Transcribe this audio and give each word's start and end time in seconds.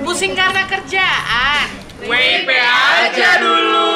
Pusing 0.00 0.32
karena 0.32 0.64
kerjaan. 0.64 1.66
WP 2.02 2.48
aja 2.56 3.30
dulu. 3.38 3.92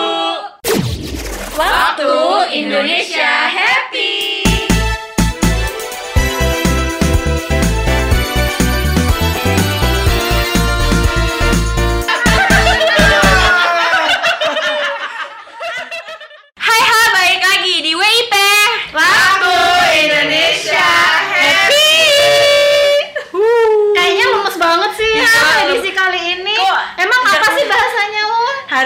Waktu 1.56 2.12
Indonesia 2.52 3.48
Happy. 3.48 3.95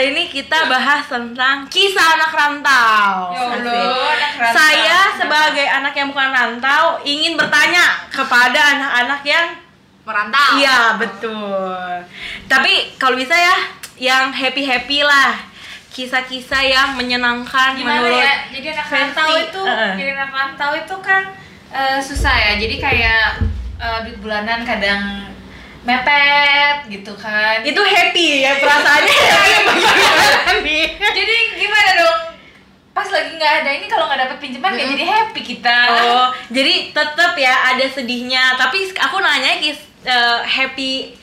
Hari 0.00 0.16
ini 0.16 0.32
kita 0.32 0.64
bahas 0.64 1.04
tentang 1.12 1.68
kisah 1.68 2.16
anak 2.16 2.32
rantau. 2.32 3.36
Ya 3.36 3.52
Allah, 3.52 3.52
Asik. 3.52 4.16
anak 4.16 4.32
rantau. 4.32 4.56
Saya 4.56 4.98
sebagai 5.12 5.66
anak 5.68 5.92
yang 5.92 6.08
bukan 6.08 6.30
rantau 6.32 6.84
ingin 7.04 7.36
bertanya 7.36 8.08
kepada 8.08 8.80
anak-anak 8.80 9.20
yang 9.28 9.46
Merantau. 10.08 10.56
Iya 10.56 10.96
betul. 10.96 11.84
Tapi 12.48 12.96
kalau 12.96 13.12
bisa 13.20 13.36
ya 13.36 13.56
yang 14.00 14.32
happy 14.32 14.64
happy 14.64 15.04
lah. 15.04 15.36
Kisah-kisah 15.92 16.64
yang 16.64 16.96
menyenangkan 16.96 17.76
Gimana 17.76 18.00
menurut 18.00 18.24
ya? 18.24 18.48
Jadi 18.56 18.66
anak 18.72 18.86
versi- 18.88 19.04
rantau 19.04 19.30
itu, 19.36 19.62
Heeh. 19.68 19.92
jadi 20.00 20.10
anak 20.16 20.30
rantau 20.32 20.72
itu 20.80 20.96
kan 21.04 21.22
eh, 21.76 22.00
susah 22.00 22.32
ya. 22.40 22.52
Jadi 22.56 22.80
kayak 22.80 23.44
eh, 23.76 23.98
duit 24.08 24.16
bulanan 24.24 24.64
kadang 24.64 25.28
mepet 25.80 26.76
gitu 26.92 27.12
kan. 27.16 27.64
itu 27.64 27.80
happy 27.80 28.44
ya 28.44 28.52
perasaannya 28.60 29.16
happy 29.16 29.80
bagaimana 29.80 30.52
nih? 30.60 30.86
jadi 31.00 31.36
gimana 31.56 31.90
dong? 31.96 32.18
Pas 32.90 33.08
lagi 33.08 33.32
nggak 33.38 33.54
ada 33.64 33.70
ini 33.80 33.86
kalau 33.88 34.04
nggak 34.10 34.20
dapet 34.28 34.38
pinjaman 34.44 34.76
ya 34.76 34.84
jadi 34.92 35.04
happy 35.08 35.40
kita. 35.40 35.78
Oh, 36.04 36.28
jadi 36.52 36.92
tetap 36.92 37.32
ya 37.38 37.54
ada 37.72 37.86
sedihnya. 37.88 38.60
Tapi 38.60 38.92
aku 38.92 39.16
nanya 39.24 39.56
kis 39.62 39.78
eh, 40.04 40.40
happy 40.44 41.16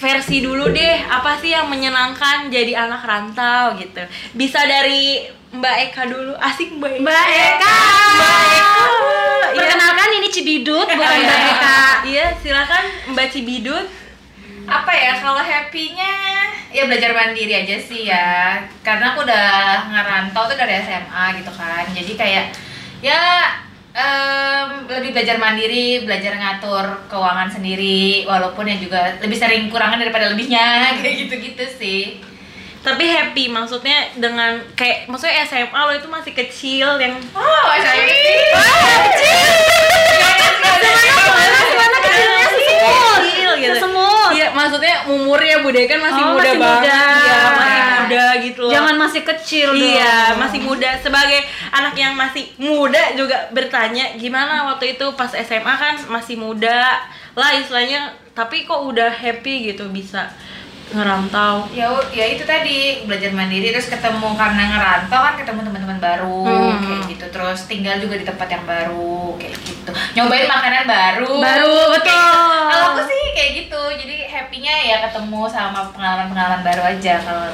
versi 0.00 0.42
dulu 0.42 0.72
deh. 0.72 0.98
Apa 1.06 1.38
sih 1.38 1.52
yang 1.54 1.68
menyenangkan 1.68 2.48
jadi 2.50 2.88
anak 2.88 3.04
rantau 3.04 3.78
gitu? 3.78 4.00
Bisa 4.34 4.64
dari 4.64 5.28
Mbak 5.54 5.76
Eka 5.92 6.02
dulu. 6.08 6.34
Asik 6.40 6.72
Mbak 6.74 6.98
Eka. 6.98 7.04
Mbak 7.04 7.26
Eka. 7.30 7.76
Mbak 8.16 8.38
Eka. 8.40 8.84
Iya. 8.90 9.09
Perkenalkan 9.52 10.10
ini 10.14 10.28
Cibidut, 10.28 10.86
bukan 10.90 10.98
Iya. 11.12 11.26
Mbak 11.26 11.40
Eka. 11.50 11.80
Iya, 12.04 12.26
silakan 12.36 12.84
Mbak 13.10 13.28
Cibidut. 13.28 13.86
apa 14.62 14.92
ya 14.92 15.18
kalau 15.18 15.42
happynya 15.42 16.12
ya 16.70 16.86
belajar 16.86 17.10
mandiri 17.10 17.50
aja 17.56 17.74
sih 17.74 18.06
ya 18.06 18.54
karena 18.80 19.10
aku 19.10 19.26
udah 19.26 19.50
ngerantau 19.90 20.46
tuh 20.46 20.54
dari 20.54 20.78
SMA 20.78 21.24
gitu 21.34 21.50
kan 21.50 21.82
jadi 21.90 22.12
kayak 22.14 22.44
ya 23.02 23.18
em, 23.90 24.86
lebih 24.86 25.10
belajar 25.10 25.36
mandiri 25.36 26.06
belajar 26.06 26.38
ngatur 26.38 26.86
keuangan 27.10 27.50
sendiri 27.50 28.22
walaupun 28.22 28.62
ya 28.64 28.78
juga 28.78 29.18
lebih 29.18 29.34
sering 29.34 29.66
kurangan 29.66 29.98
daripada 29.98 30.30
lebihnya 30.30 30.62
kayak 31.02 31.26
gitu-gitu 31.26 31.64
sih 31.66 32.22
Tapi 32.80 33.04
happy 33.04 33.52
maksudnya 33.52 34.08
dengan 34.16 34.56
kayak 34.72 35.04
maksudnya 35.04 35.44
SMA 35.44 35.76
lo 35.76 35.92
itu 35.92 36.08
masih 36.08 36.32
kecil 36.32 36.96
yang 36.96 37.12
oh 37.36 37.68
kecilnya 37.76 38.16
sesemut. 42.48 43.20
Kecil 43.20 43.50
gitu. 43.60 43.74
Sesemut. 43.76 44.30
Iya, 44.32 44.48
maksudnya 44.56 44.94
umurnya 45.12 45.60
Bude 45.60 45.84
kan 45.84 46.00
masih 46.00 46.22
Oh, 46.24 46.32
muda 46.32 46.40
masih 46.40 46.56
banget. 46.56 46.80
muda. 46.80 47.00
Iya, 47.20 47.40
masih 47.52 47.82
muda 47.84 48.24
gitu 48.40 48.60
loh. 48.64 48.72
Jangan 48.72 48.94
masih 48.96 49.22
kecil 49.28 49.68
dong. 49.76 49.84
Iya, 49.84 50.16
masih 50.40 50.60
muda. 50.64 50.90
Sebagai 51.04 51.40
anak 51.74 51.94
yang 52.00 52.14
masih 52.16 52.44
muda 52.56 53.02
juga 53.12 53.36
bertanya 53.52 54.16
gimana 54.16 54.64
waktu 54.72 54.96
itu 54.96 55.04
pas 55.14 55.30
SMA 55.36 55.74
kan 55.76 56.00
masih 56.08 56.40
muda 56.40 56.96
lah 57.36 57.50
istilahnya, 57.54 58.10
tapi 58.34 58.66
kok 58.66 58.82
udah 58.82 59.12
happy 59.12 59.70
gitu 59.70 59.86
bisa 59.92 60.32
ngerantau. 60.90 61.70
ya 61.70 61.86
ya 62.10 62.26
itu 62.28 62.42
tadi 62.42 62.78
belajar 63.04 63.30
mandiri 63.30 63.70
terus 63.70 63.86
ketemu 63.86 64.34
karena 64.34 64.62
ngerantau 64.68 65.20
kan 65.20 65.34
ketemu 65.34 65.60
teman-teman 65.62 65.98
baru 65.98 66.42
Hmm. 66.42 66.82
kayak 66.82 67.02
gitu 67.08 67.26
terus 67.30 67.60
tinggal 67.64 67.96
juga 67.96 68.14
di 68.14 68.24
tempat 68.24 68.48
yang 68.48 68.64
baru 68.64 69.34
kayak 69.36 69.54
gitu 69.60 69.90
nyobain 70.12 70.46
makanan 70.46 70.84
baru 70.84 71.30
Baru, 71.36 71.76
betul. 71.92 72.42
kalau 72.66 72.86
aku 72.90 73.00
sih 73.04 73.22
kayak 73.32 73.50
gitu 73.56 73.80
jadi 73.96 74.16
happynya 74.26 74.74
ya 74.80 74.96
ketemu 75.04 75.40
sama 75.46 75.90
pengalaman-pengalaman 75.90 76.62
baru 76.62 76.82
aja 76.88 77.14
kalau 77.20 77.46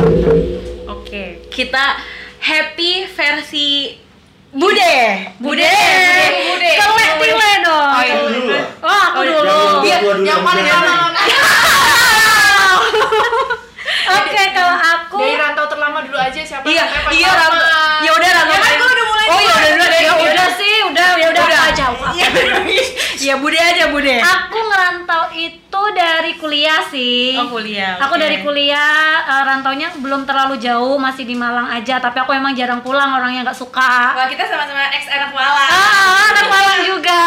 Oke, 0.89 1.45
kita 1.49 1.99
happy 2.39 3.07
versi 3.09 4.01
Bude. 4.49 4.97
Bude. 5.37 5.69
Bude. 5.69 6.71
Tile 7.21 7.53
dong. 7.61 7.93
Oh, 7.93 8.01
iya. 8.01 8.17
Oh, 8.81 8.89
aku 8.89 9.19
Oh, 9.19 9.23
iya. 9.23 9.37
dulu. 9.37 9.61
Iya, 9.85 9.97
Gua 10.01 10.15
dulu 10.15 10.25
yang 10.25 10.41
paling 10.41 10.65
jangan. 10.65 10.89
lama. 10.89 11.11
Oke, 14.09 14.43
kalau 14.51 14.77
aku 14.77 15.19
Dari 15.19 15.37
rantau 15.37 15.67
terlama 15.67 15.99
dulu 16.01 16.17
aja 16.17 16.41
siapa 16.41 16.56
Iya, 16.66 16.84
iya 17.10 17.31
lama. 17.31 17.56
Rantau. 17.56 17.99
Ya 18.03 18.10
udah 18.12 18.31
Rantau. 18.32 18.53
Ya 18.53 18.60
kan 18.60 18.72
gua 18.77 18.88
udah 18.88 19.06
mulai 19.06 19.27
Oh, 19.27 19.41
ya 19.41 19.53
udah 19.53 19.71
dulu 19.72 19.84
deh. 19.87 20.00
ya 20.00 20.12
udah 20.15 20.49
sih, 20.53 20.75
udah 20.84 21.06
ya 21.12 21.27
udah 21.28 21.43
Udah. 21.43 21.59
apa 21.59 21.69
aja. 21.69 21.87
Iya. 22.12 22.28
Ya 23.19 23.34
Bude 23.37 23.59
aja 23.59 23.84
Bude. 23.88 24.16
Aku 24.16 24.59
ngerantau 24.60 25.22
itu 25.32 25.82
dari 25.93 26.32
kuliah 26.37 26.78
sih. 26.84 27.34
Oh, 27.34 27.50
kuliah. 27.50 27.99
Aku 27.99 28.15
dari 28.15 28.38
kuliah 28.41 28.87
eh, 29.21 29.43
rantaunya 29.43 29.91
belum 29.97 30.22
terlalu 30.22 30.56
jauh, 30.56 30.94
masih 30.97 31.25
di 31.25 31.34
Malang 31.34 31.66
aja. 31.66 31.99
Tapi 31.99 32.16
aku 32.16 32.31
emang 32.31 32.53
jarang 32.53 32.78
pulang, 32.81 33.10
orangnya 33.12 33.43
nggak 33.43 33.59
suka. 33.59 34.15
Wah 34.15 34.26
kita 34.26 34.47
sama-sama 34.47 34.87
ex 34.93 35.06
anak 35.06 35.32
Malang 35.32 35.66
Ah, 35.66 36.31
anak 36.31 36.47
Malang 36.47 36.81
juga. 36.84 37.22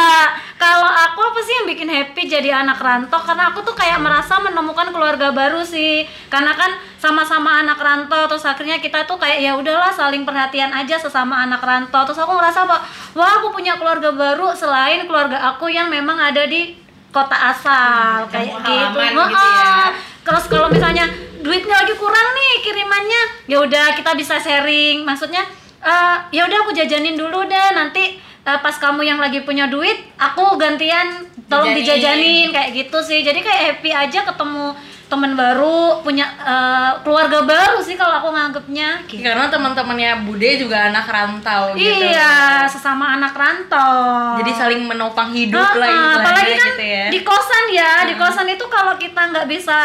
Kalau 0.55 0.85
aku 0.85 1.19
apa 1.21 1.39
sih 1.39 1.53
yang 1.53 1.67
bikin 1.67 1.87
happy 1.87 2.28
jadi 2.39 2.63
anak 2.63 2.79
rantau? 2.79 3.19
Karena 3.19 3.51
aku 3.51 3.59
tuh 3.61 3.75
kayak 3.75 3.99
merasa 3.99 4.39
menemukan 4.39 4.95
keluarga 4.95 5.35
baru 5.35 5.59
sih. 5.59 6.07
Karena 6.31 6.55
kan 6.55 6.79
sama-sama 6.95 7.59
anak 7.59 7.75
rantau, 7.75 8.31
terus 8.31 8.47
akhirnya 8.47 8.79
kita 8.79 9.03
tuh 9.03 9.19
kayak 9.19 9.43
ya 9.43 9.51
udahlah 9.59 9.91
saling 9.91 10.23
perhatian 10.23 10.71
aja 10.71 10.95
sesama 10.95 11.43
anak 11.43 11.59
rantau. 11.59 12.07
Terus 12.07 12.23
aku 12.23 12.31
ngerasa 12.39 12.63
bahwa 12.63 12.79
wah 13.19 13.31
aku 13.43 13.51
punya 13.51 13.75
keluarga 13.75 14.15
baru 14.15 14.55
selain 14.55 15.03
keluarga 15.03 15.35
aku 15.51 15.67
yang 15.67 15.91
memang 15.91 16.15
ada 16.15 16.47
di 16.47 16.79
kota 17.11 17.35
asal 17.35 18.29
kayak 18.31 18.63
kampung 18.63 19.03
gitu. 19.03 19.23
gitu 19.27 19.49
ya. 19.59 19.91
Terus 20.23 20.45
kalau 20.47 20.71
misalnya 20.71 21.05
duitnya 21.43 21.75
lagi 21.83 21.95
kurang 21.99 22.27
nih 22.37 22.53
kirimannya, 22.63 23.21
ya 23.51 23.57
udah 23.59 23.85
kita 23.99 24.15
bisa 24.15 24.39
sharing. 24.39 25.03
Maksudnya 25.03 25.43
eh, 25.83 26.15
ya 26.31 26.47
udah 26.47 26.57
aku 26.63 26.71
jajanin 26.71 27.19
dulu 27.19 27.43
deh 27.43 27.69
nanti 27.75 28.28
eh, 28.49 28.59
pas 28.65 28.75
kamu 28.75 29.05
yang 29.05 29.19
lagi 29.21 29.45
punya 29.45 29.69
duit, 29.69 30.09
aku 30.17 30.57
gantian 30.57 31.25
tolong 31.45 31.73
Jajanin. 31.73 31.85
dijajanin 31.85 32.47
kayak 32.49 32.69
gitu 32.73 32.97
sih. 33.05 33.21
Jadi 33.21 33.45
kayak 33.45 33.61
happy 33.73 33.91
aja 33.93 34.25
ketemu 34.25 34.73
teman 35.09 35.33
baru, 35.33 36.01
punya 36.05 36.25
eh, 36.41 36.91
keluarga 37.01 37.45
baru 37.45 37.81
sih 37.81 37.97
kalau 37.97 38.21
aku 38.21 38.29
nganggepnya. 38.33 39.05
Gitu. 39.09 39.21
Karena 39.21 39.49
teman-temannya 39.49 40.25
Bude 40.25 40.57
juga 40.57 40.89
anak 40.89 41.05
rantau 41.09 41.73
gitu. 41.73 42.09
Iya, 42.09 42.65
sesama 42.69 43.17
anak 43.17 43.33
rantau. 43.33 44.37
Jadi 44.41 44.51
saling 44.53 44.85
menopang 44.85 45.33
hidup 45.33 45.61
Heeh, 45.61 45.81
lah 45.81 45.89
istilahnya 45.89 46.17
apalagi 46.19 46.53
kan 46.55 46.69
gitu 46.73 46.85
ya. 46.85 47.05
di 47.09 47.19
kosan 47.25 47.65
ya 47.73 47.91
di 48.05 48.13
kosan 48.17 48.47
itu 48.49 48.65
kalau 48.69 48.93
kita 48.97 49.21
nggak 49.33 49.47
bisa 49.49 49.77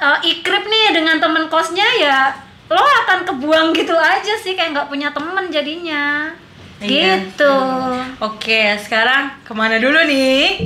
uh, 0.00 0.18
ikrip 0.22 0.64
nih 0.66 0.94
dengan 0.94 1.16
temen 1.22 1.46
kosnya 1.46 1.86
ya 2.00 2.18
lo 2.72 2.80
akan 2.80 3.28
kebuang 3.28 3.76
gitu 3.76 3.94
aja 3.94 4.34
sih 4.40 4.56
kayak 4.56 4.72
nggak 4.72 4.88
punya 4.88 5.12
temen 5.12 5.52
jadinya 5.52 6.32
Iya. 6.82 7.22
gitu 7.30 7.56
Oke, 8.22 8.78
sekarang 8.80 9.30
ke 9.42 9.52
mana 9.52 9.76
dulu 9.78 10.00
nih? 10.06 10.64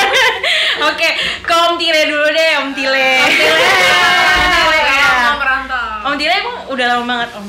Oke, 0.88 1.08
ke 1.42 1.52
Om 1.54 1.74
Tile 1.76 2.02
dulu 2.08 2.26
deh, 2.30 2.52
Om 2.62 2.70
Tile. 2.72 3.10
Om 3.20 3.32
Tile. 4.54 4.80
Mau 5.26 5.36
merantau. 5.40 6.06
Om 6.08 6.14
Tile 6.16 6.34
emang 6.40 6.56
udah 6.72 6.86
lama 6.86 7.04
banget, 7.04 7.28
Om. 7.36 7.46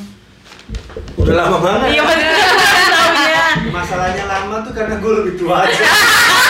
Udah 1.21 1.33
lama 1.37 1.57
banget. 1.61 1.87
Iya, 1.95 2.01
maksudnya. 2.03 2.35
Masalahnya 3.71 4.25
lama 4.25 4.55
tuh 4.65 4.73
karena 4.73 4.95
gue 4.97 5.11
lebih 5.21 5.33
tua 5.37 5.63
aja. 5.63 5.85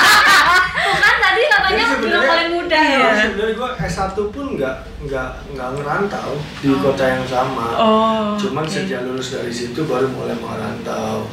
tuh 2.07 2.17
tadi 2.17 2.23
katanya 2.23 2.23
Jadi 2.23 2.23
bilang 2.23 2.23
sebenarnya- 2.23 2.31
paling 2.31 2.51
muda 2.53 2.79
Iya. 2.79 2.97
ya 2.97 3.11
Sebenarnya 3.19 3.53
gue 3.53 3.69
S1 3.83 4.09
pun 4.29 4.45
nggak 4.53 4.75
nggak 5.03 5.29
nggak 5.51 5.69
ngerantau 5.73 6.31
di 6.57 6.69
kota 6.77 7.03
yang 7.05 7.25
sama. 7.25 7.67
Oh. 7.75 8.27
Cuman 8.35 8.63
oke. 8.63 8.71
sejak 8.71 9.01
lulus 9.03 9.27
dari 9.31 9.51
situ 9.51 9.79
baru 9.83 10.07
mulai 10.07 10.35
merantau. 10.35 11.27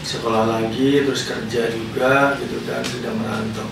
Sekolah 0.00 0.44
lagi, 0.46 1.02
terus 1.02 1.26
kerja 1.26 1.68
juga 1.68 2.12
gitu 2.36 2.56
kan 2.64 2.80
sudah 2.80 3.12
merantau. 3.12 3.68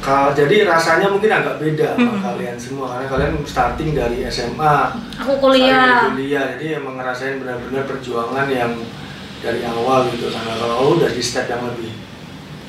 Kalau 0.00 0.32
jadi 0.32 0.64
rasanya 0.64 1.06
mungkin 1.06 1.28
agak 1.30 1.56
beda 1.56 1.92
sama 1.92 2.08
Hmm. 2.10 2.24
kalian 2.24 2.56
semua 2.56 2.86
karena 2.88 3.06
kalian 3.06 3.32
starting 3.44 3.92
dari 3.92 4.24
SMA. 4.24 4.96
aku 5.14 5.36
kuliah 5.38 6.00
dari 6.00 6.16
kuliah 6.16 6.44
jadi 6.50 6.80
emang 6.80 6.96
ngerasain 6.96 7.36
benar-benar 7.36 7.84
perjuangan 7.84 8.48
yang 8.48 8.72
dari 9.38 9.60
awal 9.62 10.08
gitu 10.08 10.26
karena 10.26 10.52
kalau 10.54 10.96
udah 10.96 11.04
di 11.06 11.20
step 11.20 11.44
yang 11.46 11.60
lebih 11.62 11.92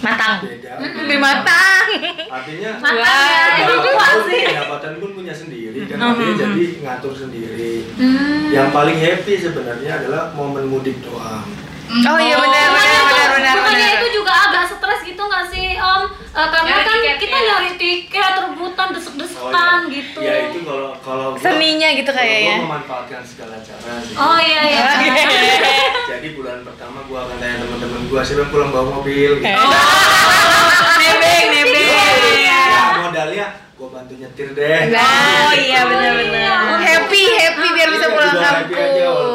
matang. 0.02 0.36
beda 0.42 0.72
Lebih 0.82 1.18
matang. 1.18 1.86
artinya 2.28 2.70
matang 2.76 3.26
ya 3.28 3.46
itu 3.62 3.74
pun 3.80 4.18
sih. 4.26 4.44
pendapatan 4.48 4.94
pun 4.98 5.10
punya 5.14 5.34
sendiri 5.34 5.80
kan 5.86 5.96
Mhm. 5.96 6.08
akhirnya 6.08 6.36
jadi 6.40 6.64
ngatur 6.82 7.14
sendiri 7.16 7.74
Hmm. 7.96 8.50
yang 8.50 8.70
paling 8.70 8.98
happy 8.98 9.34
sebenarnya 9.36 9.92
adalah 9.98 10.34
momen 10.34 10.66
mudik 10.68 10.98
doang 11.00 11.46
Oh 11.92 12.16
iya 12.18 12.36
benar 12.36 12.68
benar 12.72 12.91
benar 13.42 13.52
benar. 13.52 13.58
Bukannya 13.58 13.88
benar. 13.88 13.98
itu 13.98 14.08
juga 14.14 14.34
agak 14.40 14.64
stres 14.68 15.02
gitu 15.04 15.22
nggak 15.22 15.46
sih 15.48 15.68
Om? 15.74 16.04
Eh, 16.32 16.48
karena 16.48 16.70
Nyari 16.70 16.84
kan 16.84 16.96
tiket, 16.96 17.18
kita 17.20 17.36
ya. 17.36 17.44
nyari 17.44 17.72
tiket, 17.76 18.34
rebutan, 18.40 18.88
desek-desekan 18.92 19.80
ya. 19.82 19.92
gitu. 19.92 20.20
ya 20.22 20.34
itu 20.46 20.60
kalau 20.62 20.90
kalau 20.98 21.26
gua- 21.32 21.42
Seninya 21.42 21.90
gitu 21.92 22.08
kalau 22.08 22.22
kayak 22.22 22.40
gua 22.40 22.48
ya. 22.48 22.58
memanfaatkan 22.62 23.22
segala 23.22 23.56
cara 23.60 23.94
sih 24.00 24.16
Oh 24.16 24.38
iya 24.40 24.62
iya. 24.64 24.84
jadi 26.12 26.28
bulan 26.32 26.62
pertama 26.62 27.04
gua 27.04 27.20
akan 27.26 27.36
tanya 27.38 27.56
teman-teman 27.60 28.02
gua 28.06 28.22
siapa 28.22 28.40
yang 28.40 28.50
pulang 28.50 28.70
bawa 28.70 28.86
mobil 28.96 29.32
gitu. 29.36 29.44
nebeng 31.02 31.46
nebeng. 31.52 31.90
ya 32.40 32.64
modalnya 33.02 33.46
gua 33.74 33.88
bantu 33.92 34.14
nyetir 34.16 34.48
deh 34.52 34.80
Oh 34.94 35.52
iya 35.54 35.82
benar 35.84 36.12
benar. 36.16 36.56
Happy, 36.80 37.24
happy 37.34 37.68
biar 37.72 37.90
bisa 37.90 38.00
Iya, 38.04 38.14
pulang 38.14 38.36
kampung. 38.38 39.31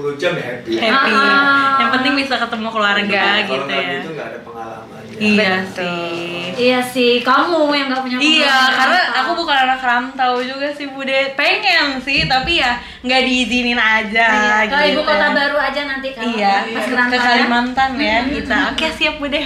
Termacet 0.00 0.16
10 0.16 0.18
jam 0.18 0.32
ya 0.32 0.44
happy 0.46 0.72
Happy. 0.78 1.12
Ah. 1.12 1.76
Yang 1.78 1.90
penting 1.92 2.12
bisa 2.16 2.34
ketemu 2.36 2.68
keluarga 2.68 3.20
Kalau 3.20 3.46
gitu 3.46 3.70
ya. 3.70 3.88
gitu 3.92 4.08
nggak 4.10 4.26
ada 4.26 4.38
pengalamannya 4.40 5.18
Iya 5.20 5.52
Betul. 5.60 5.76
sih. 5.76 6.28
Iya 6.50 6.80
sih, 6.82 7.12
kamu 7.20 7.60
yang 7.70 7.86
nggak 7.88 8.00
punya 8.00 8.16
Iya, 8.16 8.48
pengalaman 8.48 8.74
karena 8.74 8.98
rantau. 9.00 9.20
aku 9.20 9.30
bukan 9.36 9.56
anak 9.58 9.80
rantau 9.80 10.34
juga 10.40 10.68
sih 10.70 10.86
Bude. 10.88 11.18
Pengen 11.34 11.86
sih, 11.98 12.24
tapi 12.24 12.56
ya 12.56 12.70
nggak 13.00 13.20
diizinin 13.22 13.76
aja. 13.76 14.26
Iya, 14.26 14.56
ke 14.64 14.76
gitu. 14.78 14.88
ibu 14.90 15.00
kota 15.02 15.26
baru 15.30 15.56
aja 15.56 15.80
nanti 15.86 16.08
kalau 16.10 16.30
Iya, 16.30 16.54
pas 16.64 16.78
ke 16.78 16.86
ngerantau 16.86 17.14
ya. 17.14 17.26
Kalimantan 17.26 17.90
ya 17.96 18.16
kita. 18.26 18.56
Oke 18.72 18.86
siap 18.96 19.14
Bude. 19.16 19.40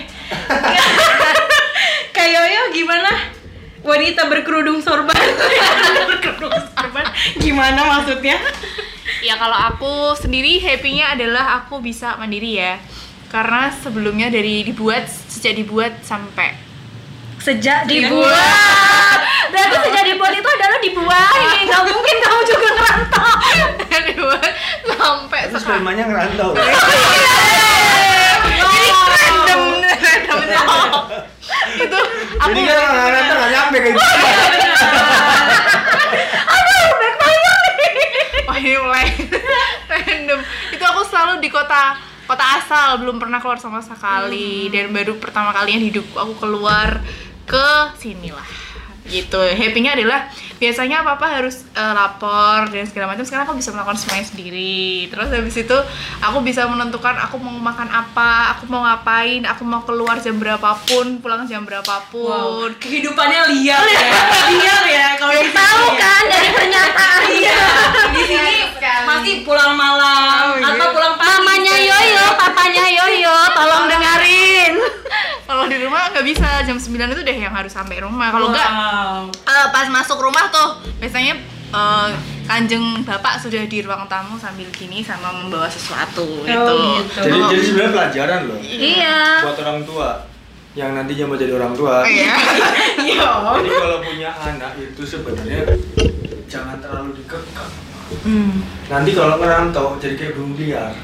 Kayak 2.14 2.30
Yoyo 2.32 2.62
gimana? 2.72 3.10
Wanita 3.82 4.22
berkerudung 4.26 4.78
sorban. 4.80 5.12
berkerudung 6.08 6.54
sorban. 6.72 7.04
Gimana 7.36 7.80
maksudnya? 7.84 8.38
Ya 9.24 9.34
kalau 9.34 9.56
aku 9.56 9.92
sendiri 10.14 10.60
happy-nya 10.60 11.16
adalah 11.16 11.58
aku 11.58 11.80
bisa 11.80 12.12
mandiri 12.16 12.60
ya. 12.60 12.76
Karena 13.26 13.72
sebelumnya 13.72 14.28
dari 14.28 14.62
dibuat 14.62 15.08
sejak 15.08 15.56
dibuat 15.56 16.04
sampai 16.04 16.52
Sejak 17.40 17.84
Dibuat. 17.84 18.24
dibuat. 18.24 19.20
Berarti 19.50 19.76
sejak 19.82 20.04
dibuat 20.06 20.32
itu 20.32 20.48
adalah 20.50 20.78
dibuahi. 20.78 21.48
Nggak 21.64 21.82
mungkin 21.86 22.16
kamu 22.18 22.40
juga 22.46 22.68
ngerantau. 22.70 23.32
dibuat 24.08 24.50
sampai 24.86 25.40
Terus 25.48 25.60
sekarang. 25.60 25.80
temanya 25.80 26.04
ngerantau 26.04 26.50
Jadi 28.44 28.80
random, 29.08 29.60
random, 29.82 30.40
random. 30.42 31.00
Itu 31.74 31.98
aku 32.36 32.48
jadi 32.50 32.60
kan 32.62 32.76
orang 32.76 32.92
ngerantau 33.02 33.34
nggak 33.34 33.50
nyampe 33.50 33.76
kayak 33.78 33.94
gitu 33.94 34.04
Oh 38.44 38.54
ini 38.54 38.76
mulai 38.76 39.06
random. 39.86 40.38
Itu 40.70 40.84
aku 40.84 41.00
selalu 41.04 41.40
di 41.40 41.48
kota 41.48 41.96
belum 42.98 43.16
pernah 43.18 43.38
keluar 43.38 43.58
sama 43.58 43.80
sekali 43.80 44.68
dan 44.68 44.90
baru 44.90 45.16
pertama 45.18 45.50
kalinya 45.50 45.82
di 45.82 45.88
hidupku 45.90 46.16
aku 46.16 46.34
keluar 46.38 47.00
ke 47.44 47.68
sini 47.98 48.32
lah. 48.32 48.46
Gitu. 49.04 49.36
Happy-nya 49.36 49.92
adalah 49.92 50.32
biasanya 50.56 51.04
apa-apa 51.04 51.36
harus 51.36 51.68
eh, 51.76 51.92
lapor 51.92 52.72
dan 52.72 52.88
segala 52.88 53.12
macam. 53.12 53.20
Sekarang 53.20 53.44
aku 53.44 53.60
bisa 53.60 53.68
melakukan 53.68 54.00
semuanya 54.00 54.24
sendiri. 54.24 55.12
Terus 55.12 55.28
habis 55.28 55.56
itu 55.60 55.76
aku 56.24 56.40
bisa 56.40 56.64
menentukan 56.64 57.12
aku 57.20 57.36
mau 57.36 57.52
makan 57.52 57.84
apa, 57.92 58.56
aku 58.56 58.64
mau 58.72 58.80
ngapain, 58.80 59.44
aku 59.44 59.60
mau 59.60 59.84
keluar 59.84 60.16
jam 60.24 60.40
berapapun, 60.40 61.20
pulang 61.20 61.44
jam 61.44 61.68
berapapun. 61.68 62.32
Wow, 62.32 62.72
kehidupannya 62.80 63.52
liar 63.52 63.84
ya. 63.84 64.08
Liar 64.56 64.84
ya 64.88 65.06
kalau 65.20 65.36
di 65.36 65.52
Tahu 65.52 65.84
kan 66.00 66.22
dari 66.24 66.48
pernyataan 66.48 67.20
Iya. 67.28 67.60
Di 68.08 68.22
sini 68.24 68.56
masih 69.04 69.34
pulang 69.44 69.76
malam 69.76 70.54
Oh, 70.54 70.56
iya. 70.60 70.76
atau 70.76 70.86
pulang 70.96 71.13
Papanya 72.64 72.88
Yoyo, 72.88 73.36
tolong 73.52 73.84
dengerin. 73.92 74.72
Kalau 75.52 75.68
di 75.68 75.76
rumah 75.76 76.08
nggak 76.08 76.24
bisa 76.24 76.64
jam 76.64 76.80
9 76.80 76.96
itu 77.12 77.20
deh 77.20 77.36
yang 77.36 77.52
harus 77.52 77.68
sampai 77.68 78.00
rumah. 78.00 78.32
Kalau 78.32 78.48
nggak 78.48 78.70
Wow. 78.72 79.28
Eh, 79.28 79.66
pas 79.68 79.84
masuk 79.86 80.16
rumah 80.16 80.48
tuh 80.48 80.72
biasanya 80.96 81.36
eh, 81.68 82.08
kanjeng 82.48 83.04
bapak 83.04 83.36
sudah 83.36 83.68
di 83.68 83.84
ruang 83.84 84.08
tamu 84.08 84.40
sambil 84.40 84.64
gini 84.72 85.04
sama 85.04 85.28
membawa 85.28 85.68
sesuatu 85.68 86.24
gitu. 86.40 86.48
gitu. 86.48 87.20
jadi 87.20 87.38
jadi 87.52 87.62
sebenarnya 87.62 87.92
pelajaran 87.92 88.40
loh 88.48 88.58
Iya. 88.58 89.16
buat 89.44 89.58
orang 89.60 89.80
tua 89.84 90.08
yang 90.72 90.96
nantinya 90.96 91.24
mau 91.26 91.36
jadi 91.36 91.52
orang 91.52 91.72
tua 91.72 92.00
Oh, 92.00 92.08
iya. 92.08 92.32
Iya. 93.12 93.28
jadi 93.60 93.70
kalau 93.74 93.98
punya 94.00 94.30
anak 94.32 94.72
itu 94.78 95.02
sebenarnya 95.04 95.68
jangan 96.46 96.80
terlalu 96.80 97.12
dikekang 97.16 97.68
Hmm. 98.22 98.60
nanti 98.86 99.10
kalau 99.12 99.36
ngerantau 99.36 99.96
jadi 99.96 100.14
kayak 100.14 100.32
burung 100.34 100.54
liar 100.54 100.92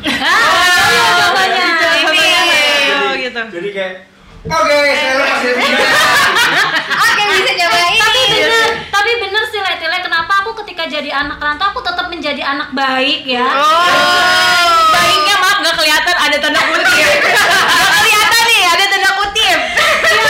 Jawabannya. 0.90 1.66
Ini 2.00 2.20
jadi, 2.20 3.18
gitu. 3.20 3.40
jadi 3.50 3.68
kayak 3.70 3.94
oke 4.42 4.76
saya 4.90 5.12
lepas 5.16 5.38
dari 5.40 5.56
sini 5.60 5.76
Oke 7.00 7.22
bisa 7.30 7.52
cobain. 7.56 8.00
Tapi 8.00 8.20
bener, 8.30 8.68
tapi 8.88 9.10
bener 9.18 9.42
sih 9.46 9.60
Letile, 9.60 9.98
kenapa 10.00 10.32
aku 10.42 10.50
ketika 10.64 10.84
jadi 10.86 11.10
anak 11.12 11.38
rantau 11.38 11.70
aku 11.70 11.80
tetap 11.80 12.06
menjadi 12.08 12.42
anak 12.42 12.72
baik 12.72 13.24
ya? 13.24 13.44
Oh. 13.44 14.88
Baiknya 14.90 15.34
maaf 15.36 15.58
nggak 15.60 15.76
kelihatan 15.76 16.16
ada 16.16 16.36
tanda 16.38 16.60
kutip. 16.62 17.08
Nggak 17.70 17.90
kelihatan 17.96 18.42
nih 18.44 18.62
ada 18.66 18.84
tanda 18.86 19.10
kutip. 19.14 19.58
Ya, 20.00 20.22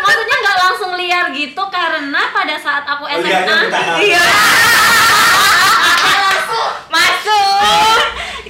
maksudnya 0.00 0.36
nggak 0.38 0.56
langsung 0.58 0.90
liar 0.94 1.26
gitu 1.32 1.62
karena 1.68 2.22
pada 2.30 2.56
saat 2.56 2.84
aku 2.84 3.04
oh 3.04 3.18
iya 3.18 3.44
SMA 3.44 3.58
Iya. 4.02 4.22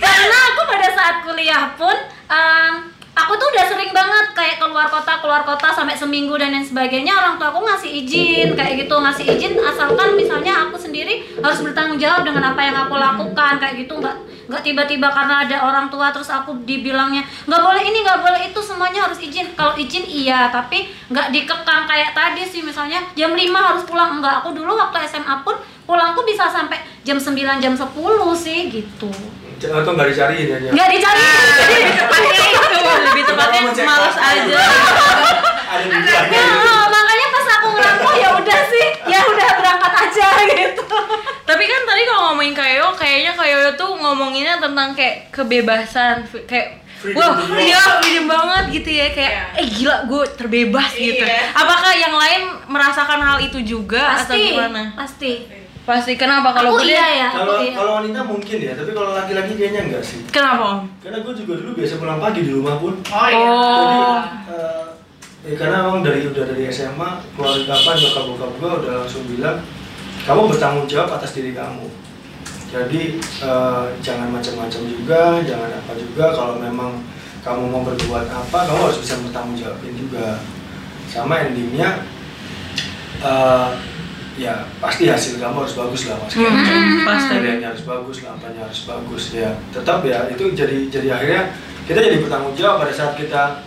Karena 0.05 0.37
aku 0.53 0.61
pada 0.69 0.89
saat 0.93 1.17
kuliah 1.25 1.65
pun 1.75 1.97
em, 2.31 2.73
aku 3.19 3.33
tuh 3.35 3.49
udah 3.51 3.65
sering 3.67 3.91
banget 3.91 4.27
kayak 4.33 4.57
keluar 4.63 4.87
kota 4.87 5.19
keluar 5.19 5.43
kota 5.43 5.69
sampai 5.75 5.99
seminggu 5.99 6.39
dan 6.39 6.55
lain 6.55 6.63
sebagainya 6.63 7.19
orang 7.19 7.35
tua 7.35 7.51
aku 7.51 7.67
ngasih 7.67 7.91
izin 8.07 8.49
kayak 8.55 8.87
gitu 8.87 8.95
ngasih 8.95 9.25
izin 9.27 9.53
asalkan 9.59 10.15
misalnya 10.15 10.69
aku 10.69 10.79
sendiri 10.79 11.27
harus 11.43 11.59
bertanggung 11.59 11.99
jawab 11.99 12.23
dengan 12.23 12.55
apa 12.55 12.61
yang 12.63 12.77
aku 12.87 12.95
lakukan 12.95 13.59
kayak 13.59 13.75
gitu 13.85 13.99
nggak 13.99 14.17
nggak 14.49 14.63
tiba-tiba 14.65 15.13
karena 15.13 15.45
ada 15.45 15.57
orang 15.61 15.93
tua 15.93 16.09
terus 16.09 16.33
aku 16.33 16.57
dibilangnya 16.65 17.21
nggak 17.45 17.61
boleh 17.61 17.83
ini 17.85 17.99
nggak 18.01 18.21
boleh 18.25 18.41
itu 18.49 18.61
semuanya 18.65 19.05
harus 19.05 19.21
izin. 19.21 19.53
Kalau 19.53 19.77
izin 19.77 20.09
iya 20.09 20.49
tapi 20.49 20.89
nggak 21.13 21.29
dikekang 21.35 21.85
kayak 21.85 22.17
tadi 22.17 22.49
sih 22.49 22.65
misalnya 22.65 23.05
jam 23.12 23.37
5 23.37 23.45
harus 23.45 23.85
pulang 23.85 24.17
enggak 24.17 24.41
aku 24.41 24.57
dulu 24.57 24.73
waktu 24.73 25.05
SMA 25.05 25.45
pun 25.45 25.53
pulangku 25.88 26.21
bisa 26.23 26.45
sampai 26.52 26.76
jam 27.00 27.16
9 27.16 27.33
jam 27.64 27.73
10 27.73 27.80
sih 28.37 28.68
gitu. 28.68 29.09
Atau 29.59 29.90
nggak 29.97 30.09
dicariin 30.12 30.47
ya 30.52 30.59
nggak 30.71 30.88
dicari. 30.92 31.23
Tepatnya 31.97 32.37
itu 32.37 32.68
lebih 33.09 33.25
tepatnya 33.25 33.61
malas 33.83 34.16
aja. 34.21 34.61
ada 35.68 35.85
di 35.85 35.99
belakang 36.00 36.45
Nah, 36.64 36.85
makanya 36.88 37.26
pas 37.33 37.47
aku 37.57 37.66
ngerantau 37.73 38.12
ya 38.14 38.28
udah 38.37 38.61
sih 38.68 38.87
ya 39.09 39.21
udah 39.25 39.49
berangkat 39.57 39.92
aja 39.97 40.26
gitu. 40.52 40.85
Tapi 41.49 41.64
kan 41.64 41.80
tadi 41.88 42.02
kalau 42.04 42.21
ngomongin 42.30 42.52
Kayo, 42.52 42.92
kayaknya 42.92 43.33
Kayo 43.33 43.73
tuh 43.73 43.97
ngomonginnya 43.97 44.61
tentang 44.61 44.92
kayak 44.92 45.33
kebebasan, 45.33 46.28
kayak 46.45 46.85
Wah, 47.14 47.30
to 47.30 47.54
iya 47.62 47.78
freedom 48.02 48.26
banget 48.26 48.75
gitu 48.75 48.90
ya 48.90 49.07
kayak 49.14 49.54
eh 49.54 49.66
gila 49.71 50.02
gue 50.11 50.23
terbebas 50.35 50.90
gitu. 50.99 51.23
Apakah 51.54 51.95
yang 51.95 52.11
lain 52.11 52.42
merasakan 52.66 53.23
hal 53.23 53.38
itu 53.38 53.62
juga 53.62 54.18
atau 54.18 54.35
pasti 54.35 54.50
gimana? 54.50 54.83
pasti 54.99 55.30
Pasti. 55.88 56.21
Kenapa? 56.21 56.52
Kalau 56.52 56.76
aku 56.76 56.85
gue 56.85 56.92
iya 56.92 57.09
ya. 57.16 57.28
Kalau 57.33 57.64
iya. 57.64 57.73
kalau 57.73 57.92
wanita 58.04 58.21
mungkin 58.28 58.59
ya 58.61 58.76
tapi 58.76 58.92
kalau 58.92 59.16
laki-laki 59.16 59.57
kayaknya 59.57 59.80
enggak 59.88 60.04
sih. 60.04 60.21
Kenapa 60.28 60.62
om? 60.76 60.80
karena 61.00 61.25
gue 61.25 61.33
juga 61.33 61.52
dulu 61.64 61.71
biasa 61.80 61.95
pulang 61.97 62.21
pagi 62.21 62.40
di 62.45 62.52
rumah 62.52 62.76
pun. 62.76 62.92
Oh 63.09 63.28
iya. 63.33 63.49
Jadi, 63.49 63.97
Oh. 63.97 64.21
eh, 64.52 64.87
ya 65.49 65.54
karena 65.57 65.76
emang 65.88 66.04
dari 66.04 66.28
udah 66.28 66.45
dari 66.45 66.68
SMA 66.68 67.09
keluarga 67.33 67.73
apa 67.73 67.90
nyokap 67.97 68.25
bokap 68.28 68.52
gue 68.61 68.71
udah 68.85 68.92
langsung 69.00 69.25
bilang 69.33 69.57
kamu 70.28 70.40
bertanggung 70.52 70.85
jawab 70.85 71.09
atas 71.16 71.33
diri 71.33 71.57
kamu. 71.57 71.88
Jadi 72.68 73.02
eh, 73.49 73.85
jangan 74.04 74.28
macam-macam 74.28 74.83
juga 74.85 75.40
jangan 75.40 75.71
apa 75.73 75.92
juga. 75.97 76.25
Kalau 76.37 76.61
memang 76.61 77.00
kamu 77.40 77.64
mau 77.64 77.80
berbuat 77.80 78.28
apa 78.28 78.59
kamu 78.68 78.92
harus 78.92 79.00
bisa 79.00 79.16
bertanggung 79.25 79.57
jawabin 79.57 79.97
juga. 79.97 80.37
Sama 81.09 81.49
endingnya 81.49 82.04
eh, 83.25 83.68
ya 84.38 84.54
pasti 84.78 85.04
hasil 85.04 85.37
kamu 85.37 85.66
harus 85.66 85.75
bagus 85.75 86.02
lah 86.07 86.16
mas 86.16 86.33
Hmm, 86.33 87.02
pasti. 87.02 87.35
Harus 87.59 87.83
bagus, 87.83 88.16
lampanya 88.23 88.61
harus 88.64 88.80
bagus 88.87 89.25
ya. 89.35 89.50
Tetap 89.68 90.07
ya 90.07 90.30
itu 90.30 90.54
jadi 90.54 90.87
jadi 90.87 91.09
akhirnya 91.12 91.42
kita 91.85 91.99
jadi 91.99 92.16
bertanggung 92.23 92.54
jawab 92.54 92.80
pada 92.80 92.92
saat 92.92 93.12
kita 93.12 93.66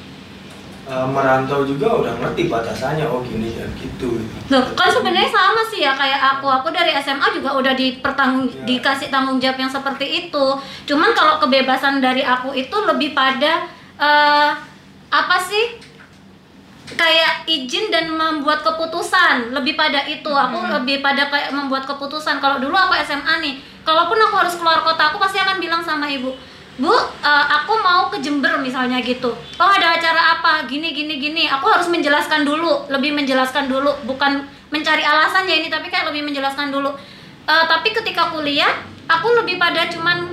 uh, 0.88 1.06
merantau 1.06 1.64
juga 1.64 1.92
udah 1.92 2.14
ngerti 2.18 2.48
batasannya 2.48 3.04
oh 3.04 3.20
gini 3.22 3.52
dan 3.54 3.70
gitu. 3.76 4.18
Loh, 4.48 4.64
kan 4.74 4.88
sebenarnya 4.88 5.28
sama 5.28 5.62
sih 5.68 5.82
ya 5.82 5.94
kayak 5.94 6.38
aku. 6.38 6.48
Aku 6.48 6.68
dari 6.70 6.96
SMA 6.98 7.28
juga 7.32 7.54
udah 7.54 7.74
dipertanggung 7.74 8.48
Iya. 8.48 8.64
dikasih 8.64 9.08
tanggung 9.10 9.38
jawab 9.38 9.58
yang 9.58 9.72
seperti 9.72 10.06
itu. 10.28 10.46
Cuman 10.86 11.12
kalau 11.12 11.38
kebebasan 11.38 12.00
dari 12.00 12.22
aku 12.22 12.54
itu 12.54 12.78
lebih 12.82 13.12
pada 13.12 13.68
eh, 13.98 14.50
apa 15.10 15.38
sih? 15.38 15.91
Kayak 16.96 17.48
izin 17.48 17.92
dan 17.92 18.12
membuat 18.12 18.64
keputusan. 18.64 19.52
Lebih 19.56 19.76
pada 19.76 20.04
itu 20.08 20.32
aku 20.32 20.58
lebih 20.80 21.04
pada 21.04 21.28
kayak 21.28 21.52
membuat 21.52 21.88
keputusan. 21.88 22.40
Kalau 22.40 22.58
dulu 22.60 22.76
aku 22.76 22.96
SMA 23.04 23.44
nih 23.44 23.56
kalaupun 23.82 24.18
aku 24.18 24.36
harus 24.38 24.56
keluar 24.58 24.86
kota 24.86 25.10
aku 25.10 25.18
pasti 25.18 25.42
akan 25.42 25.58
bilang 25.58 25.82
sama 25.82 26.06
ibu 26.06 26.30
bu 26.82 26.94
eh, 27.22 27.46
aku 27.62 27.74
mau 27.84 28.08
ke 28.10 28.18
Jember 28.24 28.58
misalnya 28.58 29.04
gitu. 29.04 29.30
Oh 29.60 29.70
ada 29.70 29.98
acara 30.00 30.40
apa? 30.40 30.66
Gini 30.66 30.96
gini 30.96 31.20
gini. 31.20 31.44
Aku 31.46 31.68
harus 31.68 31.92
menjelaskan 31.92 32.48
dulu 32.48 32.88
lebih 32.90 33.12
menjelaskan 33.14 33.68
dulu 33.68 33.92
bukan 34.08 34.48
mencari 34.72 35.04
alasannya 35.04 35.62
ini 35.62 35.68
tapi 35.68 35.92
kayak 35.92 36.10
lebih 36.10 36.26
menjelaskan 36.26 36.72
dulu. 36.72 36.96
Eh, 37.46 37.66
tapi 37.68 37.92
ketika 37.92 38.32
kuliah 38.32 38.72
aku 39.06 39.36
lebih 39.44 39.60
pada 39.60 39.92
cuman 39.92 40.32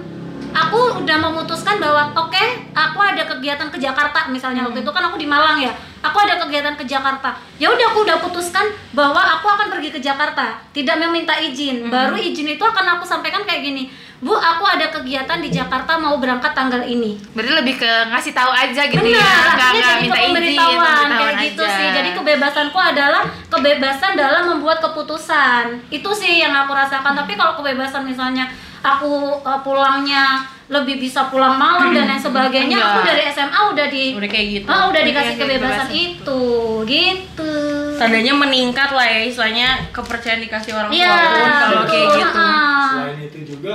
aku 0.54 1.04
udah 1.04 1.16
memutuskan 1.20 1.76
bahwa 1.82 2.14
oke 2.16 2.44
aku 2.72 2.98
ada 3.02 3.26
kegiatan 3.28 3.68
ke 3.68 3.76
Jakarta 3.82 4.30
misalnya 4.30 4.64
waktu 4.64 4.86
itu. 4.86 4.90
Kan 4.94 5.04
aku 5.04 5.18
di 5.18 5.28
Malang 5.28 5.58
ya 5.60 5.74
aku 6.02 6.16
ada 6.22 6.38
kegiatan 6.38 6.74
ke 6.78 6.84
Jakarta 6.86 7.34
ya 7.58 7.70
udah 7.70 7.86
aku 7.94 7.98
udah 8.06 8.18
putuskan 8.22 8.70
bahwa 8.94 9.18
aku 9.18 9.46
akan 9.50 9.68
pergi 9.72 9.90
ke 9.94 10.00
Jakarta 10.02 10.62
tidak 10.70 10.96
meminta 11.02 11.34
izin 11.38 11.90
baru 11.90 12.14
izin 12.14 12.54
itu 12.54 12.62
akan 12.62 12.98
aku 12.98 13.04
sampaikan 13.04 13.42
kayak 13.42 13.62
gini 13.66 13.90
bu 14.18 14.34
aku 14.34 14.66
ada 14.66 14.90
kegiatan 14.90 15.38
di 15.38 15.46
Jakarta 15.46 15.94
mau 15.94 16.18
berangkat 16.18 16.50
tanggal 16.50 16.82
ini 16.82 17.14
Berarti 17.38 17.54
lebih 17.54 17.78
ke 17.78 17.90
ngasih 18.10 18.34
tahu 18.34 18.50
aja 18.50 18.82
gitu 18.90 18.98
Benar, 18.98 19.14
ya. 19.14 19.30
Nggak 19.54 19.68
artinya 19.70 19.86
nggak 19.86 20.00
minta 20.02 20.20
izin, 20.26 21.08
kayak 21.14 21.36
gitu 21.46 21.62
aja. 21.62 21.76
sih. 21.78 21.86
Jadi 21.94 22.10
kebebasanku 22.18 22.78
adalah 22.82 23.22
kebebasan 23.46 24.18
dalam 24.18 24.42
membuat 24.50 24.82
keputusan. 24.82 25.86
Itu 25.86 26.10
sih 26.10 26.42
yang 26.42 26.50
aku 26.50 26.74
rasakan. 26.74 27.14
Tapi 27.14 27.38
kalau 27.38 27.54
kebebasan 27.62 28.02
misalnya 28.10 28.50
aku 28.82 29.38
uh, 29.46 29.60
pulangnya 29.62 30.42
lebih 30.68 30.96
bisa 30.98 31.26
pulang 31.26 31.56
malam 31.56 31.90
dan 31.90 32.04
lain 32.06 32.20
sebagainya, 32.20 32.76
aku 32.76 32.98
Enggak. 33.00 33.08
dari 33.10 33.22
SMA 33.26 33.60
udah 33.72 33.86
di 33.88 34.02
Udah 34.12 34.28
kayak 34.28 34.46
gitu. 34.52 34.66
Ah, 34.66 34.76
udah 34.76 34.88
Udah 34.90 35.02
dikasih 35.02 35.24
kayak 35.30 35.40
kebebasan 35.40 35.86
kebebasan. 35.86 36.12
itu, 36.12 36.42
gitu. 36.84 37.52
Tandanya 37.96 38.32
meningkat 38.36 38.90
lah 38.90 39.06
ya 39.06 39.20
istilahnya 39.24 39.68
kepercayaan 39.90 40.40
dikasih 40.40 40.72
orang 40.72 40.90
tua 40.90 40.98
Iya, 40.98 41.08
pun 41.08 41.24
kalau 41.48 41.80
betul. 41.80 41.88
kayak 41.90 42.08
gitu. 42.14 42.38
Ah. 42.38 42.88
Selain 42.90 43.18
itu 43.22 43.38
juga 43.46 43.74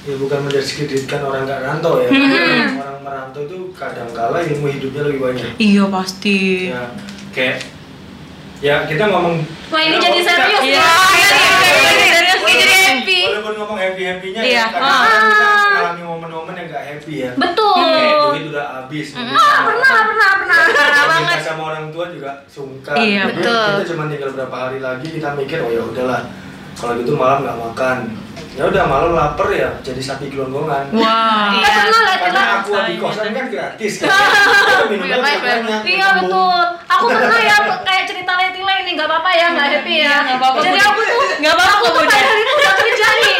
ya 0.00 0.14
bukan 0.16 0.38
mendiskreditkan 0.42 1.20
orang 1.22 1.42
nggak 1.42 1.60
rantau 1.62 1.94
ya. 1.98 2.08
Hmm. 2.08 2.66
Orang 2.78 2.98
merantau 3.02 3.40
itu 3.42 3.58
kadang-kala 3.72 4.38
ilmu 4.42 4.66
hidupnya 4.68 5.02
lebih 5.04 5.20
banyak. 5.22 5.50
Iya 5.56 5.84
pasti. 5.88 6.38
Ya, 6.68 6.82
kayak 7.30 7.56
ya 8.58 8.84
kita 8.84 9.04
ngomong 9.06 9.40
Wah, 9.68 9.80
ini 9.80 9.96
jadi 9.96 10.20
serius 10.20 10.62
Iya. 10.62 10.76
ya. 10.76 10.86
Serius 12.10 12.27
Kayak 12.48 12.58
jadi 12.58 12.74
happy. 12.82 13.20
Walaupun 13.28 13.54
ngomong 13.54 13.78
happy 13.78 14.02
happynya 14.02 14.40
Iya. 14.40 14.56
ya, 14.58 14.64
kadang 14.70 14.88
Ah. 14.88 15.04
kita 15.04 15.46
mengalami 15.68 16.02
momen-momen 16.02 16.54
yang 16.54 16.66
nggak 16.66 16.84
happy 16.86 17.14
ya. 17.18 17.30
Betul. 17.34 17.76
Kayak 17.76 18.14
duit 18.24 18.44
udah 18.48 18.66
habis. 18.74 19.06
mungkin 19.12 19.34
Ah, 19.34 19.56
pernah, 19.62 19.92
pernah, 20.02 20.30
pernah. 20.34 20.58
Pernah 20.64 21.04
banget. 21.06 21.38
sama 21.42 21.62
orang 21.66 21.86
tua 21.88 22.04
juga 22.08 22.30
sungkan. 22.46 22.94
Iya, 22.96 23.22
betul. 23.28 23.66
Kita 23.74 23.84
cuma 23.86 24.02
tinggal 24.06 24.30
berapa 24.32 24.56
hari 24.58 24.78
lagi 24.78 25.06
kita 25.10 25.28
mikir 25.34 25.58
oh 25.60 25.70
ya 25.70 25.82
udahlah. 25.82 26.20
Kalau 26.72 26.92
gitu 26.96 27.12
malam 27.12 27.38
nggak 27.42 27.58
makan. 27.60 27.98
Ya 28.54 28.66
udah 28.66 28.84
malam 28.86 29.10
lapar 29.12 29.48
ya 29.48 29.70
jadi 29.78 30.00
sapi 30.00 30.28
gelonggongan. 30.28 30.90
Wah. 30.92 31.50
Iya. 31.52 31.68
Pernah 31.76 32.00
lah, 32.00 32.16
Karena 32.18 32.42
aku 32.56 32.70
di 32.80 32.92
Iya, 32.92 32.98
kosan 32.98 33.24
iya. 33.24 33.32
kan 33.32 33.44
gratis 33.48 33.92
kan. 33.96 34.08
Minumnya 34.88 35.16
Iya, 35.16 35.36
banyak. 35.38 35.80
Iya 35.84 36.08
betul. 36.16 36.62
Aku 36.88 37.04
pernah 37.08 37.38
ya 37.40 37.56
kayak 37.78 38.04
cerita 38.04 38.32
nggak 38.98 39.06
apa-apa 39.06 39.30
ya 39.30 39.46
nggak 39.48 39.68
happy 39.70 39.94
ya. 39.94 40.02
Iya, 40.02 40.14
nggak 40.20 40.38
apa-apa, 40.38 40.58
Jadi 40.60 40.78
aku 40.82 41.00
tuh 41.00 41.18
Nggak 41.38 41.54
apa-apa, 41.54 41.70
Aku 41.70 41.84
tuh 41.84 41.92
Bunda. 41.94 42.10
pada 42.10 42.26
hari 42.26 42.40
itu 42.42 42.52
udah 42.52 42.74
kerja 42.74 43.08
nih. 43.16 43.36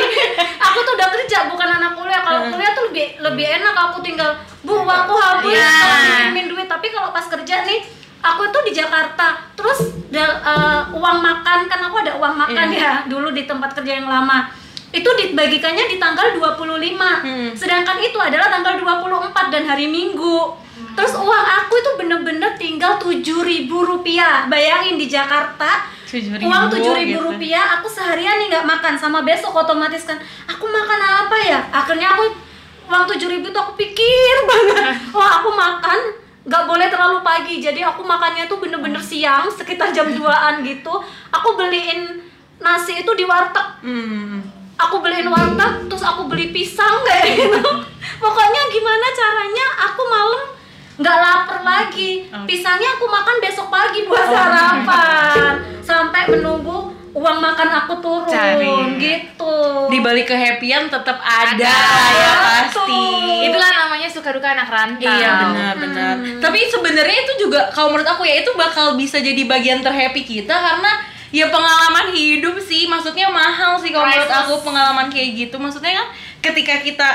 Aku 0.61 0.79
tuh 0.81 0.93
udah 0.95 1.09
kerja 1.11 1.39
bukan 1.45 1.69
anak 1.73 1.93
kuliah. 1.93 2.21
Kalau 2.23 2.41
kuliah 2.47 2.73
tuh 2.73 2.85
lebih 2.89 3.07
lebih 3.19 3.47
enak 3.53 3.75
aku 3.77 3.99
tinggal 3.99 4.31
bu 4.61 4.75
uangku 4.79 5.15
habis 5.19 5.59
dikirimin 5.59 6.47
duit. 6.47 6.67
Tapi 6.67 6.87
kalau 6.89 7.11
pas 7.11 7.27
kerja 7.27 7.57
nih 7.65 7.81
aku 8.21 8.43
tuh 8.49 8.63
di 8.63 8.73
Jakarta 8.73 9.27
terus 9.53 9.79
da- 10.09 10.39
eh, 10.39 10.83
uang 10.93 11.19
makan 11.19 11.67
kan 11.67 11.81
aku 11.81 11.97
ada 11.99 12.15
uang 12.15 12.35
makan 12.37 12.67
ya 12.69 13.03
dulu 13.05 13.31
di 13.31 13.43
tempat 13.45 13.71
kerja 13.73 13.95
yang 13.95 14.07
lama 14.07 14.51
itu 14.91 15.07
dibagikannya 15.07 15.87
di 15.87 15.97
tanggal 15.97 16.33
25 16.33 16.99
Hmm. 17.21 17.51
sedangkan 17.53 17.99
itu 18.01 18.19
adalah 18.19 18.49
tanggal 18.49 18.75
24 18.75 19.23
dan 19.49 19.63
hari 19.65 19.87
Minggu 19.87 20.51
terus 20.99 21.15
uang 21.15 21.47
aku 21.63 21.75
itu 21.79 21.91
bener-bener 21.95 22.59
tinggal 22.59 22.99
7.000 22.99 23.71
rupiah. 23.71 24.51
Bayangin 24.51 24.99
di 24.99 25.07
Jakarta 25.07 25.87
7.000 26.09 26.43
uang 26.43 26.65
7.000 26.73 27.05
gitu. 27.07 27.21
rupiah 27.21 27.79
aku 27.79 27.87
seharian 27.87 28.43
nih 28.43 28.47
nggak 28.51 28.67
makan. 28.67 28.95
Sama 28.99 29.23
besok 29.23 29.55
otomatis 29.55 30.03
kan 30.09 30.19
aku 30.51 30.67
makan 30.67 31.01
apa 31.01 31.37
ya? 31.45 31.61
Akhirnya 31.71 32.17
aku 32.17 32.25
uang 32.89 33.05
7.000 33.07 33.45
itu 33.45 33.59
aku 33.59 33.73
pikir 33.79 34.35
banget. 34.51 34.99
Wah 35.15 35.31
aku 35.43 35.51
makan 35.55 35.99
nggak 36.49 36.65
boleh 36.65 36.87
terlalu 36.89 37.19
pagi. 37.21 37.61
Jadi 37.61 37.85
aku 37.85 38.03
makannya 38.03 38.49
tuh 38.49 38.59
bener-bener 38.59 39.01
siang 39.05 39.47
sekitar 39.53 39.93
jam 39.93 40.09
2an 40.11 40.65
gitu. 40.65 40.95
Aku 41.31 41.55
beliin 41.55 42.25
nasi 42.59 43.05
itu 43.05 43.13
di 43.15 43.23
warteg. 43.23 43.85
Hmm. 43.87 44.43
aku 44.79 45.03
beliin 45.03 45.27
warteg 45.27 45.91
terus 45.91 46.07
aku 46.07 46.31
beli 46.31 46.55
pisang 46.55 47.03
kayak 47.07 47.35
gitu. 47.35 47.71
Pokoknya 48.19 48.63
gimana 48.71 49.07
caranya 49.15 49.67
aku 49.91 50.03
malam 50.07 50.58
nggak 50.99 51.17
lapar 51.23 51.63
lagi 51.63 52.27
pisangnya 52.43 52.99
aku 52.99 53.07
makan 53.07 53.37
besok 53.39 53.71
pagi 53.71 54.03
buat 54.03 54.27
sarapan 54.27 55.63
sampai 55.79 56.27
menunggu 56.27 56.91
uang 57.19 57.39
makan 57.43 57.69
aku 57.83 57.95
turun 57.99 58.31
Cari. 58.31 58.99
gitu 59.01 59.57
Di 59.89 59.99
balik 60.05 60.29
kehappyan 60.29 60.87
tetap 60.87 61.19
ada, 61.19 61.57
Ada. 61.57 61.75
ya 62.13 62.33
pasti. 62.45 63.03
Itulah 63.49 63.71
namanya 63.73 64.07
suka 64.07 64.31
duka 64.31 64.53
anak 64.53 64.69
rantau. 64.69 65.09
Iya 65.09 65.31
benar 65.49 65.75
benar. 65.81 66.15
Tapi 66.39 66.59
sebenarnya 66.69 67.19
itu 67.25 67.49
juga 67.49 67.73
kalau 67.73 67.97
menurut 67.97 68.07
aku 68.07 68.23
ya 68.29 68.45
itu 68.45 68.53
bakal 68.55 68.95
bisa 69.01 69.19
jadi 69.19 69.41
bagian 69.49 69.81
terhappy 69.81 70.23
kita 70.23 70.53
karena 70.53 70.93
ya 71.33 71.49
pengalaman 71.49 72.13
hidup 72.13 72.61
sih. 72.61 72.87
Maksudnya 72.87 73.33
mahal 73.33 73.81
sih 73.81 73.91
kalau 73.91 74.07
menurut 74.07 74.31
aku 74.31 74.55
pengalaman 74.63 75.09
kayak 75.09 75.49
gitu. 75.49 75.57
Maksudnya 75.57 76.05
kan 76.05 76.09
ketika 76.45 76.85
kita 76.85 77.09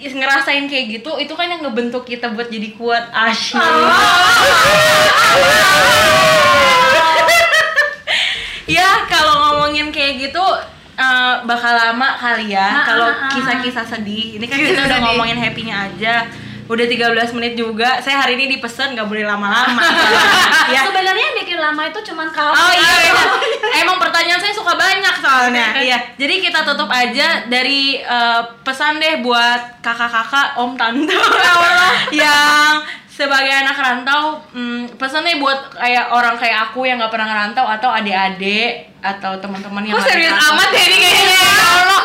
ngerasain 0.00 0.64
kayak 0.64 1.00
gitu 1.00 1.20
itu 1.20 1.36
kan 1.36 1.52
yang 1.52 1.60
ngebentuk 1.60 2.08
kita 2.08 2.32
buat 2.32 2.48
jadi 2.48 2.72
kuat 2.72 3.12
asyik. 3.12 3.60
ya 8.80 9.04
kalau 9.04 9.34
ngomongin 9.44 9.92
kayak 9.92 10.30
gitu 10.30 10.44
eh, 10.96 11.34
bakal 11.44 11.72
lama 11.76 12.16
kali 12.16 12.56
ya 12.56 12.80
kalau 12.88 13.12
ah, 13.12 13.28
ah. 13.28 13.30
kisah-kisah 13.32 13.84
sedih. 13.84 14.40
Ini 14.40 14.46
kan 14.48 14.58
kita 14.58 14.80
udah 14.88 14.98
ngomongin 15.04 15.36
happy-nya 15.36 15.92
aja. 15.92 16.24
Udah 16.70 16.86
13 16.86 17.34
menit 17.34 17.58
juga. 17.58 17.98
Saya 17.98 18.22
hari 18.22 18.38
ini 18.38 18.54
dipesan 18.54 18.94
nggak 18.94 19.10
boleh 19.10 19.26
lama-lama. 19.26 19.82
ya. 20.74 20.86
sebenarnya 20.86 21.24
yang 21.34 21.36
bikin 21.42 21.58
lama 21.58 21.82
itu 21.90 21.98
cuman 22.14 22.30
kamu 22.30 22.54
Oh 22.54 22.70
iya, 22.70 22.94
iya. 23.10 23.14
Emang 23.82 23.98
pertanyaan 23.98 24.38
saya 24.38 24.54
suka 24.54 24.78
banyak 24.78 25.14
soalnya. 25.18 25.74
Iya. 25.82 25.98
Jadi 26.14 26.34
kita 26.38 26.62
tutup 26.62 26.86
aja 26.86 27.50
dari 27.50 27.98
eh, 27.98 28.42
pesan 28.62 29.02
deh 29.02 29.18
buat 29.18 29.82
kakak-kakak, 29.82 30.54
om 30.62 30.78
tante 30.78 31.10
yang 32.22 32.78
sebagai 33.20 33.52
anak 33.52 33.76
rantau, 33.76 34.40
hmm, 34.56 34.96
pesannya 34.96 35.36
buat 35.36 35.76
kayak 35.76 36.08
orang 36.08 36.40
kayak 36.40 36.72
aku 36.72 36.88
yang 36.88 36.96
nggak 36.96 37.12
pernah 37.12 37.28
ngerantau 37.28 37.66
atau 37.68 37.92
adik-adik 37.92 38.96
atau 39.04 39.36
teman-teman 39.36 39.84
yang 39.84 40.00
lagi 40.00 40.08
serius 40.08 40.32
amat 40.32 40.68
ya 40.72 40.82
ini 40.88 40.96
kayaknya? 41.02 41.36
Ya 41.36 41.66
Allah. 41.84 42.00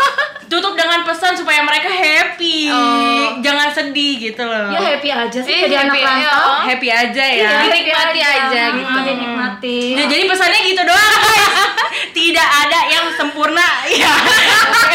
Tutup 0.45 0.77
dengan 0.77 1.01
pesan 1.01 1.33
supaya 1.33 1.64
mereka 1.75 1.91
happy, 1.91 2.57
Oh. 2.67 3.35
jangan 3.39 3.67
sedih 3.69 4.13
gitu 4.21 4.41
loh. 4.41 4.71
ya 4.71 4.79
happy 4.79 5.09
aja 5.09 5.37
sih 5.37 5.51
Iya, 5.51 5.59
jadi 5.61 5.75
anak 5.77 5.91
happy, 5.91 6.05
rantau 6.05 6.23
iya. 6.23 6.63
Happy 6.65 6.87
aja 6.89 7.23
ya. 7.25 7.35
Iya, 7.35 7.49
happy 7.51 7.67
Dinikmati 7.69 8.21
aja 8.21 8.61
Hmm, 8.63 8.77
gitu. 8.77 8.99
dinikmati 9.03 9.79
Ya, 9.93 10.03
jadi 10.05 10.23
pesannya 10.25 10.59
gitu 10.63 10.81
doang 10.81 11.13
guys. 11.13 11.51
Tidak 12.17 12.47
ada 12.63 12.79
yang 12.87 13.05
sempurna 13.13 13.67
ya. 13.93 14.13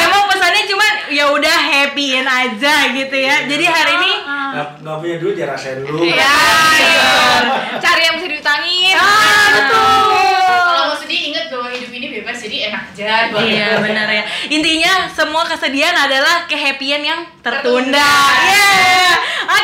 Emang 0.01 0.25
pesannya 0.27 0.63
cuma 0.65 0.87
ya 1.09 1.29
udah 1.29 1.57
happyin 1.61 2.25
aja 2.25 2.75
gitu 2.91 3.17
ya. 3.19 3.45
Jadi 3.45 3.65
hari 3.67 3.93
ini 3.95 4.13
Ah. 4.23 4.51
Nggak 4.51 4.69
nggak 4.83 4.97
punya 4.99 5.17
duit 5.17 5.37
ya 5.37 5.47
rasain 5.47 5.79
dulu. 5.79 6.03
Iya, 6.03 6.33
iya. 6.81 7.13
Cari 7.79 8.03
yang 8.03 8.15
bisa 8.17 8.29
diutangin. 8.29 8.97
Ah, 8.97 9.47
betul. 9.53 10.11
Kalau 10.67 10.83
mau 10.89 10.97
sedih 10.97 11.21
inget 11.29 11.47
bahwa 11.47 11.69
hidup 11.69 11.93
ini 11.93 12.07
bebas 12.13 12.37
jadi 12.41 12.57
enak 12.67 12.83
aja. 13.05 13.33
buat 13.33 13.45
Iya 13.45 13.81
benar 13.81 14.09
ya. 14.09 14.25
Intinya 14.53 15.09
semua 15.13 15.49
kesedihan 15.49 15.97
adalah 15.97 16.45
kehappyan 16.51 17.03
yang 17.05 17.21
tertunda. 17.41 17.97
Tertunda. 17.97 18.13
Yeah. 18.51 19.15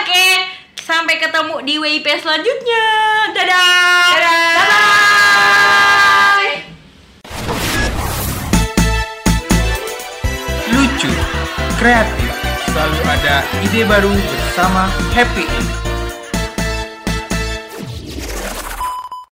Oke. 0.00 0.26
Sampai 0.86 1.18
ketemu 1.18 1.66
di 1.66 1.74
WIP 1.82 2.06
selanjutnya. 2.22 2.84
Dadah. 3.34 4.06
Dadah. 4.14 4.54
Bye. 4.54 5.06
lucu, 10.96 11.10
kreatif, 11.76 12.30
selalu 12.70 12.98
ada 13.04 13.44
ide 13.64 13.82
baru 13.84 14.12
bersama 14.12 14.88
Happy 15.12 15.44
In. 15.44 15.85